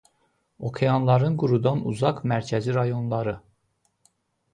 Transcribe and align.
Okeanların 0.69 1.35
qurudan 1.43 1.83
uzaq 1.91 2.21
mərkəzi 2.31 2.73
rayonları. 2.79 3.35